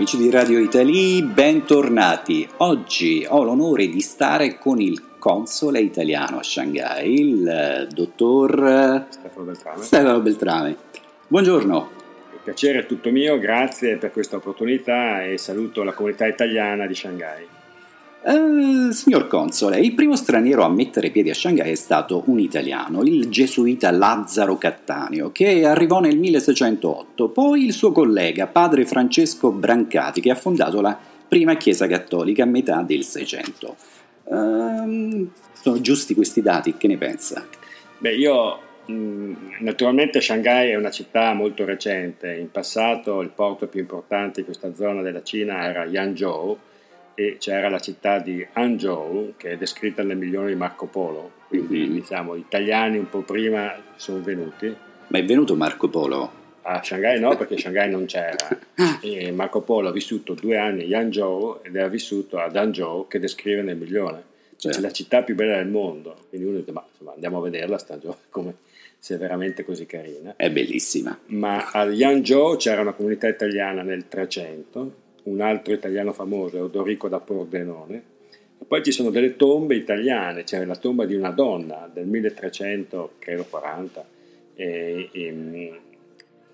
[0.00, 2.48] Amici di Radio Italy, bentornati.
[2.56, 9.44] Oggi ho l'onore di stare con il console italiano a Shanghai, il eh, dottor Stefano
[9.44, 9.82] Beltrame.
[9.82, 10.76] Stefano Beltrame.
[11.28, 11.90] Buongiorno.
[12.32, 16.94] Il piacere è tutto mio, grazie per questa opportunità e saluto la comunità italiana di
[16.94, 17.59] Shanghai.
[18.22, 23.02] Eh, signor console, il primo straniero a mettere piedi a Shanghai è stato un italiano,
[23.02, 30.20] il gesuita Lazzaro Cattaneo, che arrivò nel 1608, poi il suo collega, padre Francesco Brancati,
[30.20, 33.76] che ha fondato la prima chiesa cattolica a metà del Seicento.
[34.30, 37.46] Ehm, sono giusti questi dati, che ne pensa?
[37.96, 43.80] Beh, io mh, naturalmente Shanghai è una città molto recente, in passato il porto più
[43.80, 46.58] importante di questa zona della Cina era Yangzhou
[47.20, 51.80] e c'era la città di Hangzhou che è descritta nel milione di Marco Polo, quindi
[51.86, 51.92] Mhm.
[51.92, 54.74] diciamo gli italiani un po' prima sono venuti.
[55.08, 56.38] Ma è venuto Marco Polo?
[56.62, 58.48] A Shanghai no, perché Shanghai non c'era.
[59.02, 63.18] E Marco Polo ha vissuto due anni a Yangzhou ed era vissuto ad Hangzhou che
[63.18, 64.22] descrive nel milione.
[64.56, 64.80] Cioè, Certo.
[64.86, 66.16] La città più bella del mondo.
[66.28, 68.54] Quindi uno dice, ma insomma, andiamo a vederla sta Hangzhou, come
[68.98, 70.34] se è veramente così carina.
[70.36, 71.18] È bellissima.
[71.28, 74.92] Ma a Yangzhou c'era una comunità italiana nel 300,
[75.30, 78.02] un altro italiano famoso è Odorico da Pordenone.
[78.60, 83.12] E poi ci sono delle tombe italiane, c'è la tomba di una donna del 1300,
[83.18, 84.06] credo 40,
[84.54, 85.78] e, e, mh,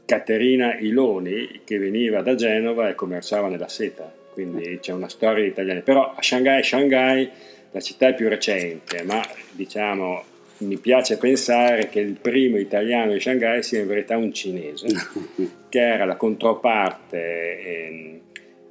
[0.04, 5.50] Caterina Iloni che veniva da Genova e commerciava nella seta, quindi c'è una storia di
[5.50, 5.80] italiani.
[5.80, 7.28] Però a Shanghai, Shanghai,
[7.72, 13.20] la città è più recente, ma diciamo mi piace pensare che il primo italiano di
[13.20, 14.86] Shanghai sia in verità un cinese,
[15.68, 18.20] che era la controparte ehm,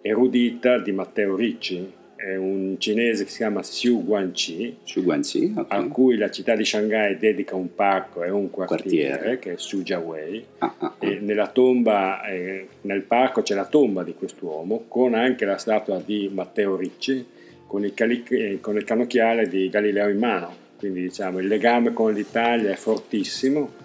[0.09, 5.53] erudita di Matteo Ricci, è un cinese che si chiama Xu Guangqi, Su Guangxi?
[5.57, 5.65] ok.
[5.71, 9.39] a cui la città di Shanghai dedica un parco e un quartiere, Quartiere.
[9.39, 10.45] che è Sujiawei.
[10.59, 11.07] Ah, ah, ah.
[11.21, 16.29] Nella tomba, eh, nel parco c'è la tomba di quest'uomo con anche la statua di
[16.31, 17.25] Matteo Ricci
[17.65, 20.53] con il, cali- eh, con il cannocchiale di Galileo in mano.
[20.77, 23.83] Quindi diciamo il legame con l'Italia è fortissimo.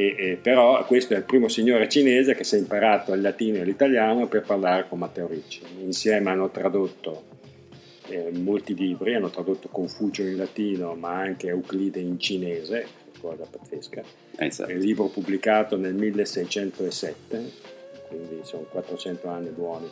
[0.00, 3.58] E, e però questo è il primo signore cinese che si è imparato il latino
[3.58, 5.60] e l'italiano per parlare con Matteo Ricci.
[5.80, 7.24] Insieme hanno tradotto
[8.08, 12.86] eh, molti libri, hanno tradotto Confucio in latino ma anche Euclide in cinese,
[13.20, 14.02] cosa pazzesca.
[14.36, 14.70] Esatto.
[14.70, 17.50] È un libro pubblicato nel 1607,
[18.08, 19.90] quindi sono 400 anni buoni,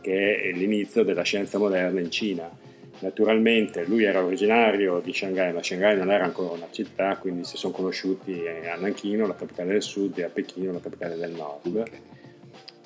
[0.00, 2.50] che è l'inizio della scienza moderna in Cina.
[3.00, 7.56] Naturalmente lui era originario di Shanghai, ma Shanghai non era ancora una città, quindi si
[7.56, 11.82] sono conosciuti a Nanchino, la capitale del sud, e a Pechino, la capitale del nord.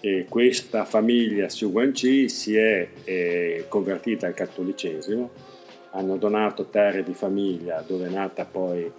[0.00, 5.30] E questa famiglia Xu Guangqi si è eh, convertita al cattolicesimo,
[5.91, 8.91] hanno donato terre di famiglia dove è nata poi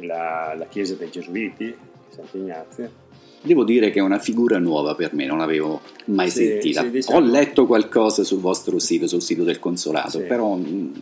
[0.00, 1.76] la, la chiesa dei Gesuiti, di
[2.08, 3.08] Sant'Ignazio.
[3.42, 6.82] Devo dire che è una figura nuova per me, non l'avevo mai Sì, sentita.
[6.82, 10.24] sì, diciamo- Ho letto qualcosa sul vostro sito, sul sito del consolato, Sì.
[10.24, 10.92] però mm,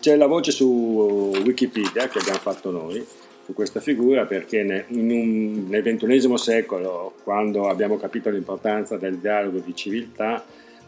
[0.00, 3.04] c'è la voce su Wikipedia che abbiamo fatto noi
[3.44, 9.74] su questa figura perché un- nel XXI secolo, quando abbiamo capito l'importanza del dialogo di
[9.74, 10.44] civiltà,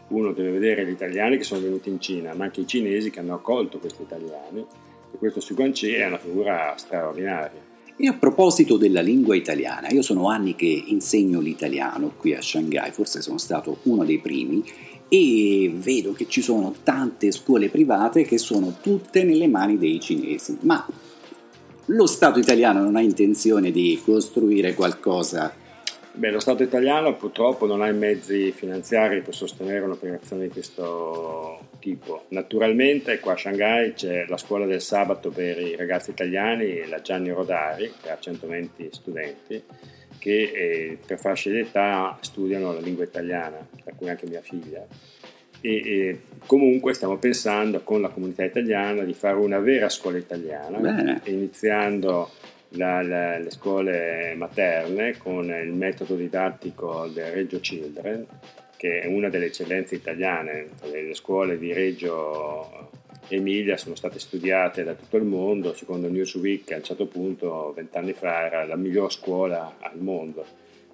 [0.09, 3.19] uno deve vedere gli italiani che sono venuti in Cina, ma anche i cinesi che
[3.19, 4.65] hanno accolto questi italiani.
[5.11, 7.67] E questo Su Guangxi è una figura straordinaria.
[8.01, 12.91] E a proposito della lingua italiana, io sono anni che insegno l'italiano qui a Shanghai,
[12.91, 14.63] forse sono stato uno dei primi,
[15.09, 20.59] e vedo che ci sono tante scuole private che sono tutte nelle mani dei cinesi.
[20.61, 20.87] Ma
[21.87, 25.53] lo Stato italiano non ha intenzione di costruire qualcosa
[26.11, 31.67] Beh, lo Stato italiano purtroppo non ha i mezzi finanziari per sostenere un'operazione di questo
[31.79, 32.25] tipo.
[32.29, 37.29] Naturalmente qua a Shanghai c'è la scuola del sabato per i ragazzi italiani, la Gianni
[37.29, 39.63] Rodari, che ha 120 studenti,
[40.17, 44.85] che eh, per fasce di età studiano la lingua italiana, tra cui anche mia figlia.
[45.61, 50.79] E, e comunque stiamo pensando con la comunità italiana di fare una vera scuola italiana,
[50.79, 51.21] Bene.
[51.25, 52.29] iniziando
[52.69, 58.25] la- la- le scuole materne con il metodo didattico del Reggio Children,
[58.77, 60.67] che è una delle eccellenze italiane.
[60.83, 62.89] Le, le scuole di Reggio
[63.27, 68.13] Emilia sono state studiate da tutto il mondo, secondo Newsweek a un certo punto, vent'anni
[68.13, 70.45] fa, era la miglior scuola al mondo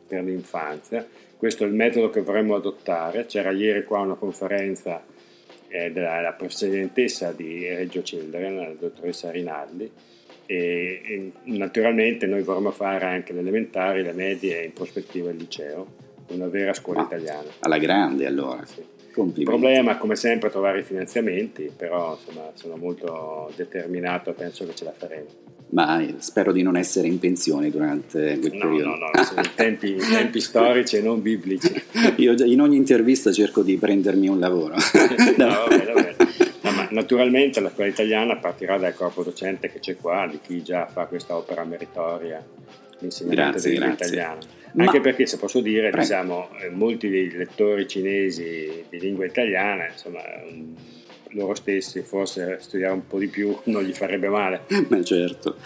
[0.07, 1.05] per l'infanzia.
[1.37, 3.25] Questo è il metodo che vorremmo adottare.
[3.25, 5.03] C'era ieri qua una conferenza
[5.67, 9.91] eh, della la presidentessa di Reggio Children, la dottoressa Rinaldi,
[10.45, 15.37] e, e naturalmente noi vorremmo fare anche le elementari, le medie e in prospettiva il
[15.37, 15.87] liceo,
[16.27, 17.05] una vera scuola Ah.
[17.05, 17.49] italiana.
[17.59, 18.63] alla grande allora.
[18.65, 18.83] Sì.
[19.17, 24.65] Il problema, come sempre, è trovare i finanziamenti, però insomma, sono molto determinato e penso
[24.65, 25.27] che ce la faremo.
[25.69, 28.89] ma spero di non essere in pensione durante quel no, periodo.
[28.89, 31.73] No, no, sono tempi, tempi storici e non biblici.
[32.17, 34.75] Io in ogni intervista cerco di prendermi un lavoro.
[35.37, 36.14] no, vabbè, vabbè.
[36.95, 41.07] Naturalmente la scuola italiana partirà dal corpo docente che c'è qua, di chi già fa
[41.07, 42.41] questa opera meritoria,
[42.99, 44.15] l'insegnamento grazie, di lingua grazie.
[44.15, 44.39] italiana.
[44.71, 45.97] Ma- Anche perché, se posso dire, Prego.
[45.97, 50.19] diciamo, eh, molti dei lettori cinesi di lingua italiana, insomma,
[50.49, 50.73] mm,
[51.31, 54.61] loro stessi forse studiare un po' di più non gli farebbe male.
[54.87, 55.57] Ma certo.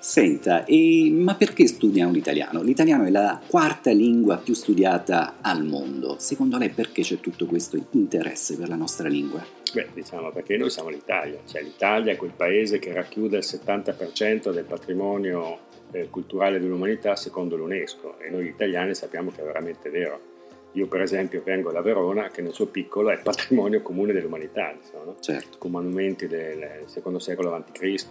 [0.00, 2.62] Senta, e- ma perché studiano l'italiano?
[2.62, 6.16] L'italiano è la quarta lingua più studiata al mondo.
[6.18, 9.44] Secondo lei perché c'è tutto questo interesse per la nostra lingua?
[9.72, 14.50] Beh, diciamo perché noi siamo l'Italia, cioè l'Italia è quel paese che racchiude il 70%
[14.52, 20.36] del patrimonio eh, culturale dell'umanità secondo l'UNESCO e noi italiani sappiamo che è veramente vero.
[20.72, 25.04] Io per esempio vengo da Verona che nel suo piccolo è patrimonio comune dell'umanità, insomma,
[25.04, 25.16] no?
[25.20, 25.58] Certo.
[25.58, 28.06] con monumenti del secondo secolo a.C.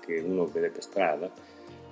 [0.00, 1.30] che uno vede per strada.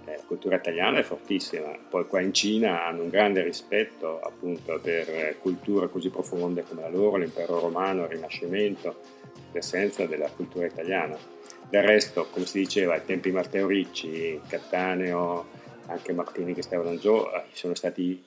[0.05, 4.81] Eh, la cultura italiana è fortissima, poi qua in Cina hanno un grande rispetto appunto
[4.81, 8.97] per culture così profonde come la loro, l'impero romano, il Rinascimento,
[9.53, 11.17] l'essenza della cultura italiana.
[11.69, 15.47] Del resto, come si diceva, ai tempi Matteo Ricci, Cattaneo,
[15.87, 18.23] anche Martini che stavano giù, eh, sono stati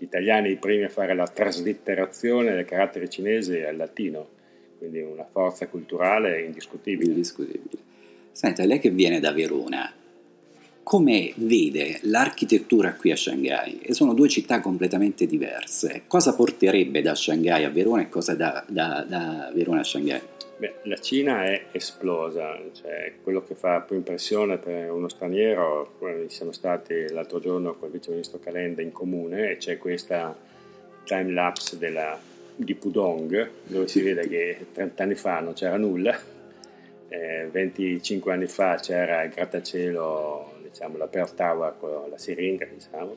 [0.00, 4.28] gli italiani i primi a fare la traslitterazione del carattere cinese al latino,
[4.78, 7.10] quindi una forza culturale indiscutibile.
[7.10, 7.82] Indiscutibile.
[8.32, 9.92] Senta, lei che viene da Verona,
[10.82, 13.80] come vede l'architettura qui a Shanghai?
[13.80, 16.02] E sono due città completamente diverse.
[16.06, 20.20] Cosa porterebbe da Shanghai a Verona e cosa da, da- da Verona a Shanghai?
[20.60, 25.94] Beh, la Cina è esplosa, cioè quello che fa più impressione per uno straniero,
[26.26, 30.36] siamo stati l'altro giorno con il vice ministro Calenda in comune e c'è questa
[31.04, 32.18] time lapse della,
[32.54, 36.18] di Pudong dove si vede che 30 anni fa non c'era nulla,
[37.08, 43.16] eh, 25 anni fa c'era il grattacielo, diciamo la Pearl Tower con la siringa, diciamo,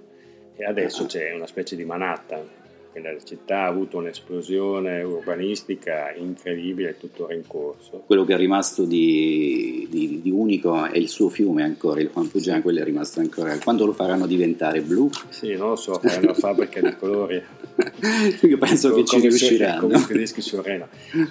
[0.55, 2.61] e adesso c'è una specie di Manhattan.
[2.93, 8.03] Quindi La città ha avuto un'esplosione urbanistica incredibile, è tuttora in corso.
[8.05, 12.61] Quello che è rimasto di, di- di unico è il suo fiume ancora, il Huangpujiang,
[12.61, 13.57] quello è rimasto ancora.
[13.57, 15.09] Quando lo faranno diventare blu?
[15.29, 17.41] Sì, non lo so, fare una fabbrica di colori.
[18.47, 19.79] Io penso che ci riusciranno.
[19.81, 20.87] Come i tedeschi sul Reno.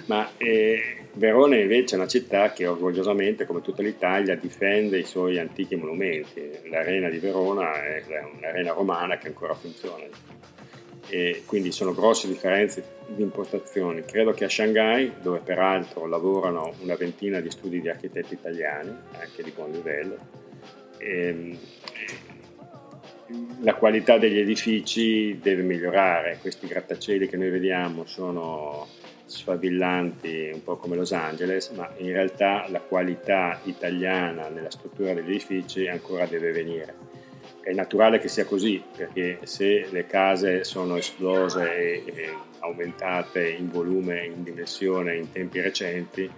[0.07, 5.37] Ma eh, Verona invece è una città che orgogliosamente, come tutta l'Italia, difende i suoi
[5.37, 6.49] antichi monumenti.
[6.69, 8.03] L'arena di Verona è
[8.35, 10.05] un'arena romana che ancora funziona.
[11.07, 14.03] E quindi sono grosse differenze di impostazioni.
[14.03, 18.89] Credo che a Shanghai, dove peraltro lavorano una ventina di studi di architetti italiani,
[19.19, 20.17] anche di buon livello,
[20.97, 21.57] ehm,
[23.61, 26.39] la qualità degli edifici deve migliorare.
[26.41, 28.87] Questi grattacieli che noi vediamo sono
[29.33, 35.29] sfavillanti, un po' come Los Angeles, ma in realtà la qualità italiana nella struttura degli
[35.29, 36.95] edifici ancora deve venire.
[37.61, 44.25] È naturale che sia così, perché se le case sono esplose e, aumentate in volume,
[44.25, 46.29] in dimensione in tempi recenti,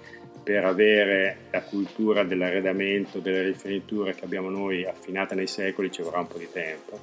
[0.43, 6.19] per avere la cultura dell'arredamento, delle rifiniture che abbiamo noi affinata nei secoli ci vorrà
[6.19, 6.99] un po' di tempo,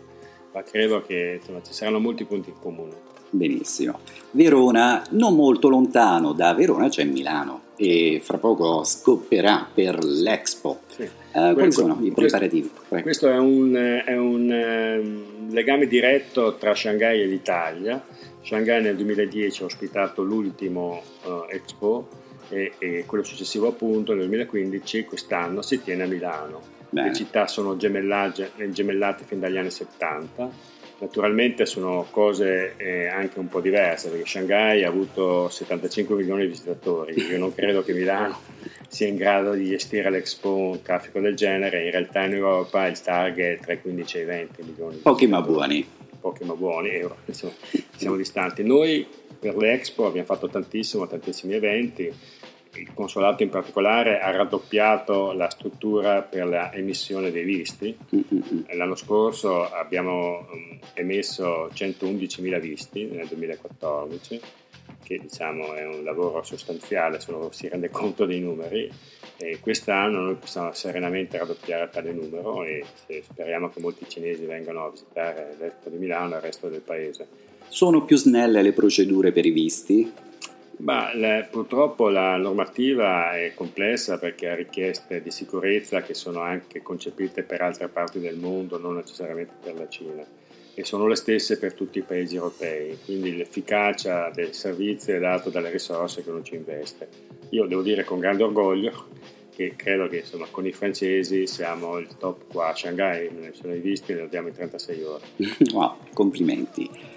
[0.53, 3.11] ma credo che insomma, ci saranno molti punti in comune.
[3.35, 3.99] Benissimo.
[4.33, 10.81] Verona, non molto lontano da Verona c'è Milano e fra poco scopperà per l'Expo.
[10.87, 11.03] Sì.
[11.03, 12.71] Eh, quali sono i preparativi?
[12.89, 13.03] Prego.
[13.03, 13.75] Questo è un,
[14.05, 18.05] è un, ehm, legame diretto tra Shanghai e l'Italia.
[18.43, 22.09] Shanghai nel 2010 ha ospitato l'ultimo eh, Expo
[22.51, 26.61] e, e quello successivo appunto nel 2015 quest'anno si tiene a Milano.
[26.91, 27.09] Bene.
[27.09, 30.51] Le città sono gemellate fin dagli anni 70.
[31.03, 36.51] Naturalmente sono cose eh, anche un po' diverse perché Shanghai ha avuto 75 milioni di
[36.51, 37.21] visitatori.
[37.29, 38.39] Io non credo che Milano
[38.87, 41.87] sia in grado di gestire l'Expo un traffico del genere.
[41.87, 44.95] In realtà in Europa il target è tra i 15 e i 20 milioni.
[44.95, 45.85] di Pochi ma buoni.
[46.21, 47.53] Pochi ma buoni, e insomma,
[47.97, 48.63] siamo distanti.
[48.63, 49.05] Noi
[49.41, 52.15] per l'Expo abbiamo fatto tantissimo, tantissimi eventi.
[52.75, 57.95] Il consolato in particolare ha raddoppiato la struttura per l'emissione dei visti.
[58.71, 64.41] L'anno scorso abbiamo mm, emesso 111.000 visti nel 2014,
[65.03, 68.91] che diciamo è un lavoro sostanziale se uno si rende conto dei numeri.
[69.37, 72.85] E quest'anno noi possiamo serenamente raddoppiare tale numero e
[73.23, 77.27] speriamo che molti cinesi vengano a visitare l'Expo di Milano e il resto del paese.
[77.69, 80.31] Sono più snelle le procedure per i visti?
[80.83, 86.83] Ma la- purtroppo la normativa è complessa perché ha richieste di sicurezza che sono anche
[86.83, 90.25] concepite per altre parti del mondo, non necessariamente per la Cina,
[90.75, 95.51] e sono le stesse per tutti i paesi europei, quindi l'efficacia del servizio è data
[95.51, 97.09] dalle risorse che uno ci investe.
[97.51, 99.07] Io devo dire con grande orgoglio
[99.55, 103.75] che credo che insomma, con i francesi siamo il top qua a Shanghai, ne sono
[103.75, 105.25] visti e ne abbiamo in 36 ore.
[105.73, 107.12] Wow, complimenti.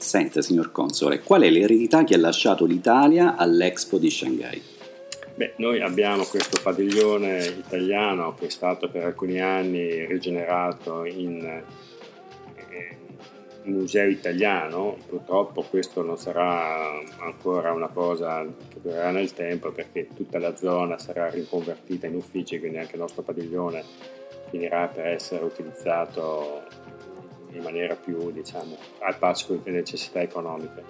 [0.00, 4.62] Senta, signor Console, qual è l'eredità che ha lasciato l'Italia all'Expo di Shanghai?
[5.34, 11.64] Beh, noi abbiamo questo padiglione italiano che è stato per alcuni anni rigenerato in eh,
[13.64, 20.38] museo italiano, purtroppo questo non sarà ancora una cosa che durerà nel tempo perché tutta
[20.38, 23.84] la zona sarà riconvertita in uffici, quindi anche il nostro padiglione
[24.48, 26.62] finirà per essere utilizzato
[27.52, 30.82] in maniera più diciamo, al passo con le necessità economiche.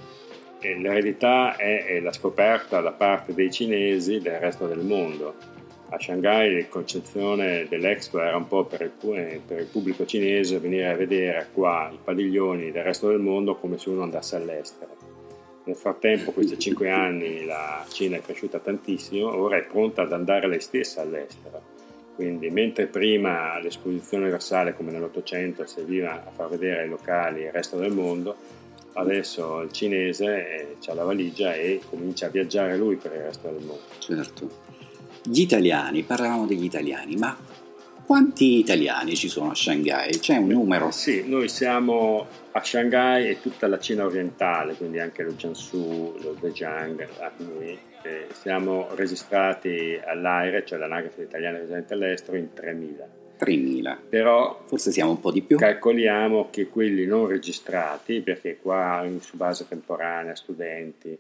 [0.61, 5.59] E l'eredità è, è la scoperta da parte dei cinesi del resto del mondo
[5.93, 10.61] a Shanghai la concezione dell'Expo era un po' per il, eh, per il, pubblico cinese
[10.61, 14.97] venire a vedere qua i padiglioni del resto del mondo come se uno andasse all'estero.
[15.64, 20.49] Nel frattempo, questi cinque anni, la Cina è cresciuta tantissimo, ora è pronta ad andare
[20.49, 21.69] lei stessa all'estero.
[22.20, 27.78] Quindi, mentre prima l'esposizione universale, come nell'Ottocento, serviva a far vedere ai locali il resto
[27.78, 28.36] del mondo,
[28.92, 33.64] adesso il cinese ha la valigia e comincia a viaggiare lui per il resto del
[33.64, 33.80] mondo.
[34.00, 34.50] Certo.
[35.22, 37.34] Gli italiani, parlavamo degli italiani, ma
[38.04, 40.18] quanti italiani ci sono a Shanghai?
[40.18, 40.90] C'è un numero?
[40.90, 46.36] Sì, noi siamo a Shanghai e tutta la Cina orientale, quindi anche lo Jiangsu, lo
[46.38, 47.08] Zhejiang,
[47.38, 53.19] noi eh, siamo registrati all'AIRE, cioè l'anagrafe italiana residente all'estero, in 3.000.
[53.38, 53.97] 3.000.
[54.09, 55.57] Però forse siamo un po' di più.
[55.57, 61.16] Calcoliamo che quelli non registrati, perché qua su base temporanea, studenti,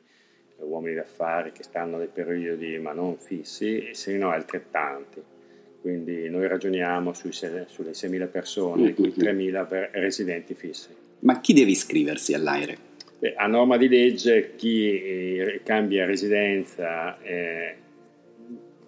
[0.58, 5.22] uomini d'affari che stanno dei periodi ma non fissi, e se no altrettanti.
[5.80, 10.88] Quindi noi ragioniamo sui, sulle 6.000 persone, di cui 3.000 per residenti fissi.
[11.20, 12.88] Ma chi deve iscriversi all'AIRE?
[13.20, 17.74] Beh, a norma di legge chi eh, cambia residenza eh,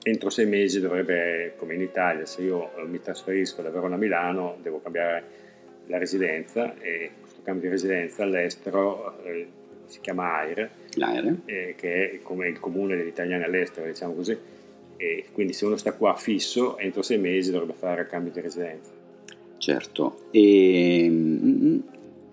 [0.03, 4.57] entro sei mesi dovrebbe, come in Italia, se io mi trasferisco da Verona a Milano,
[4.63, 5.41] devo cambiare
[5.87, 9.47] la residenza e questo cambio di residenza all'estero eh,
[9.85, 10.71] si chiama AIRE,
[11.45, 14.35] eh, che è come il comune degli italiani all'estero, diciamo così,
[14.97, 18.41] e quindi se uno sta qua fisso, entro sei mesi dovrebbe fare il cambio di
[18.41, 18.91] residenza.
[19.59, 21.79] Certo, e, mm,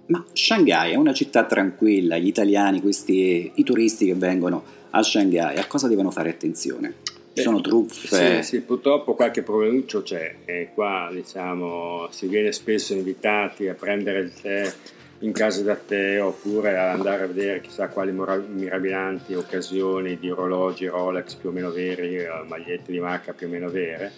[0.10, 5.58] ma Shanghai è una città tranquilla, gli italiani, questi, i turisti che vengono a Shanghai,
[5.58, 6.96] a cosa devono fare attenzione?
[7.34, 8.42] Ci sono truffe?
[8.42, 14.20] Sì, sì, purtroppo qualche problemuccio c'è e qua diciamo si viene spesso invitati a prendere
[14.20, 14.74] il tè
[15.20, 20.88] in casa da te oppure ad andare a vedere chissà quali mirabilanti occasioni di orologi
[20.88, 24.12] Rolex più o meno veri, eh, magliette di marca più o meno vere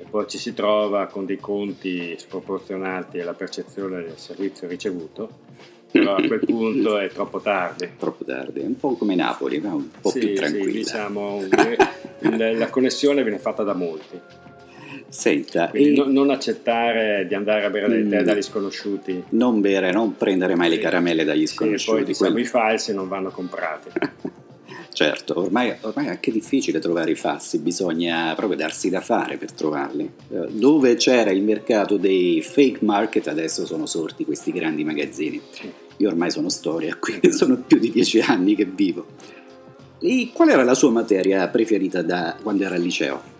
[0.00, 5.48] e poi ci si trova con dei conti sproporzionati alla percezione del servizio ricevuto
[5.90, 7.88] però a quel punto è troppo tardi.
[7.98, 10.70] Troppo tardi, un po' come Napoli, ma un po' sì, più tranquilla.
[10.70, 11.42] Sì, diciamo,
[12.20, 14.18] la connessione viene fatta da molti.
[15.08, 15.90] Senta, e...
[15.90, 18.24] non, non, accettare di andare a bere del tè mm.
[18.24, 19.24] dagli sconosciuti.
[19.30, 20.76] Non bere, non prendere mai sì.
[20.76, 21.80] le caramelle dagli sconosciuti.
[21.80, 22.46] Sì, e poi diciamo quelli...
[22.46, 23.88] i falsi non vanno comprati.
[24.92, 29.52] certo, ormai, ormai, è anche difficile trovare i falsi, bisogna proprio darsi da fare per
[29.52, 30.10] trovarli.
[30.28, 35.40] Eh, dove c'era il mercato dei fake market adesso sono sorti questi grandi magazzini.
[35.96, 39.06] Io ormai sono storia qui, sono più di dieci anni che vivo.
[40.00, 43.38] E qual era la sua materia preferita da quando era al liceo?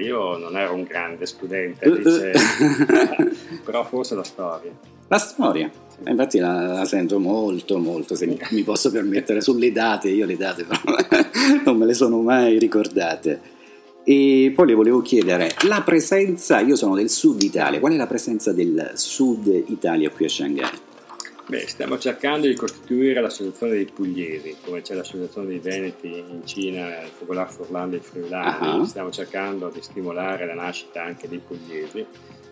[0.00, 2.32] io non ero un grande studente al liceo,
[3.64, 4.72] però forse la storia.
[5.08, 5.70] La storia?
[6.06, 10.36] Infatti la, la, sento molto, molto, se mi, mi posso permettere, sulle date, io le
[10.36, 10.80] date però
[11.64, 13.52] non me le sono mai ricordate.
[14.04, 18.06] E poi le volevo chiedere, la presenza, io sono del sud Italia, qual è la
[18.06, 20.70] presenza del sud Italia qui a Shanghai?
[21.46, 27.02] Beh, stiamo cercando di costituire l'associazione dei pugliesi, come c'è l'associazione dei veneti in Cina,
[27.02, 28.84] il Fogolar Furlando e i Friulani, uh-huh.
[28.84, 32.04] stiamo cercando di stimolare la nascita anche dei pugliesi.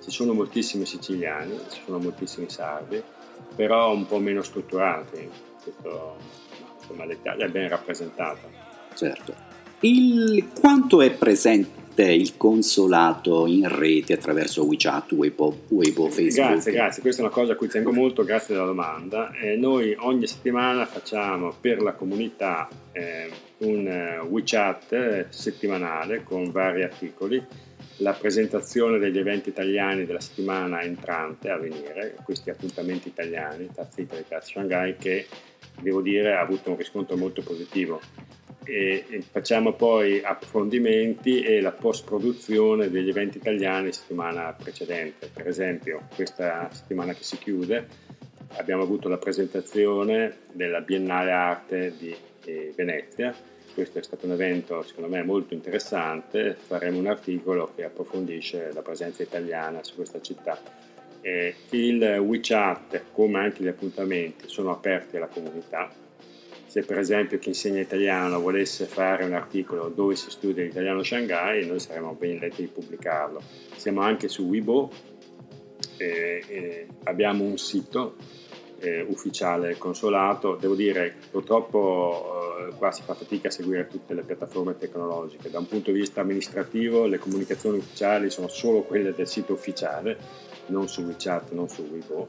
[0.03, 3.03] Ci sono moltissimi siciliani, ci sono moltissimi sardi,
[3.55, 5.29] però un po' meno strutturati.
[5.63, 6.17] Questo,
[6.79, 8.41] insomma, l'Italia è ben rappresentata.
[8.95, 9.51] Certo.
[9.81, 16.53] Il, quanto è presente il consolato in rete attraverso WeChat, Weibo, Weibo Facebook?
[16.53, 19.33] Grazie, grazie, questa è una cosa a cui tengo molto, grazie della domanda.
[19.33, 23.29] Eh, noi ogni settimana facciamo per la comunità eh,
[23.59, 27.45] un eh, WeChat eh, settimanale con vari articoli,
[27.99, 34.25] la presentazione degli eventi italiani della settimana entrante a venire, questi appuntamenti italiani, Tazza Italy,
[34.27, 35.27] Tazza Shanghai, che
[35.81, 38.01] devo dire ha avuto un riscontro molto positivo
[38.65, 45.31] e, e facciamo poi approfondimenti e la post produzione degli eventi italiani settimana precedente.
[45.33, 48.11] Per esempio, questa settimana che si chiude
[48.57, 53.35] abbiamo avuto la presentazione della Biennale Arte di eh, Venezia
[53.73, 58.83] questo è stato un evento secondo me molto interessante, faremo un articolo che approfondisce la
[58.83, 60.61] presenza italiana su questa città.
[61.21, 65.91] Eh, il WeChat, come anche gli appuntamenti, sono aperti alla comunità.
[66.67, 71.05] Se per esempio chi insegna italiano volesse fare un articolo dove si studia l'italiano a
[71.05, 73.43] Shanghai, noi saremmo ben letti di pubblicarlo.
[73.77, 74.91] Siamo anche su Weibo,
[75.99, 78.17] eh, eh, abbiamo un sito
[78.83, 80.57] eh, ufficiale consolato.
[80.61, 85.51] Devo dire, purtroppo eh, qua si fa fatica a seguire tutte le piattaforme tecnologiche.
[85.51, 90.19] Da un punto di vista amministrativo, le comunicazioni ufficiali sono solo quelle del sito ufficiale,
[90.67, 92.29] non su WeChat, non su Weibo.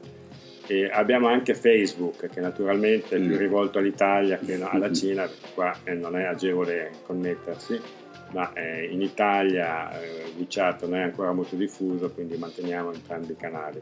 [0.66, 5.76] E abbiamo anche Facebook, che naturalmente è più rivolto all'Italia che alla Cina, perché qua
[5.82, 11.54] eh, non è agevole connettersi ma eh, in Italia eh, WeChat non è ancora molto
[11.54, 13.80] diffuso, quindi manteniamo entrambi i canali.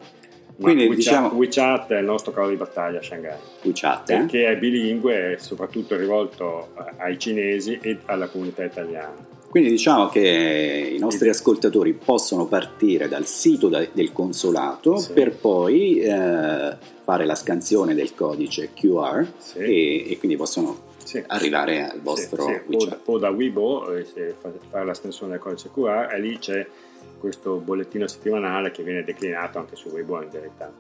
[0.61, 1.29] Quindi WeChat, diciamo...
[1.35, 3.39] WeChat è il nostro cavallo di battaglia a Shanghai.
[3.63, 4.17] WeChat, eh?
[4.19, 9.41] Perché è bilingue e soprattutto rivolto ai cinesi e alla comunità italiana.
[9.53, 15.13] Quindi diciamo che i nostri ascoltatori possono partire dal sito del consolato sì.
[15.13, 19.59] per poi eh, fare la scansione del codice QR sì.
[19.59, 21.23] e, e, quindi possono sì.
[21.27, 23.01] arrivare al vostro WeChat.
[23.05, 24.35] O, o, da Weibo, eh,
[24.71, 26.67] fare la scansione del codice QR e lì c'è
[27.23, 30.73] questo bollettino settimanale che viene declinato anche su Weibo in verità.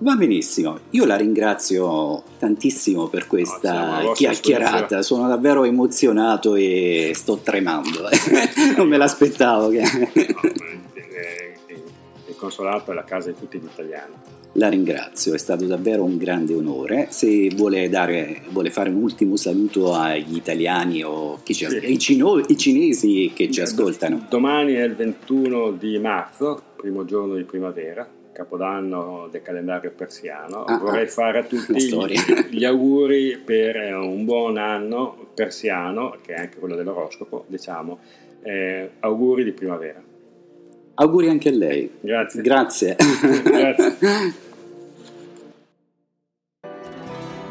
[0.00, 7.40] Va benissimo, io la ringrazio tantissimo per questa no, chiacchierata, sono davvero emozionato e sto
[7.42, 8.08] tremando,
[8.76, 9.68] non me l'aspettavo.
[9.68, 9.82] Che...
[12.38, 14.14] Consolato è la casa di tutti gli italiani.
[14.52, 17.08] La ringrazio, è stato davvero un grande onore.
[17.10, 21.64] Se vuole, dare, vuole fare un ultimo saluto agli italiani o ci, sì.
[21.66, 24.26] ai, cino, ai cinesi che ci ascoltano.
[24.28, 30.64] Domani è il 21 di marzo, primo giorno di primavera, capodanno del calendario persiano.
[30.64, 31.94] Ah, Vorrei ah, fare a tutti gli,
[32.50, 37.98] gli, auguri per un buon anno persiano, che è anche quello dell'oroscopo, diciamo.
[38.42, 40.07] Eh, auguri di primavera.
[41.00, 41.88] Auguri anche a lei.
[42.00, 42.42] Grazie.
[42.42, 42.96] Grazie.
[43.44, 43.96] Grazie.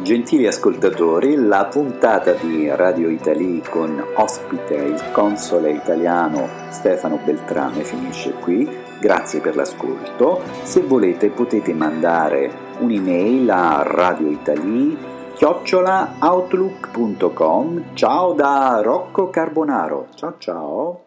[0.03, 8.33] Gentili ascoltatori, la puntata di Radio Italy con ospite il console italiano Stefano Beltrame finisce
[8.33, 8.69] qui.
[8.99, 10.41] Grazie per l'ascolto.
[10.63, 14.97] Se volete potete mandare un'email a radioitaly
[15.35, 17.93] chiocciolaoutlook.com.
[17.93, 20.09] Ciao da Rocco Carbonaro.
[20.15, 21.03] Ciao ciao.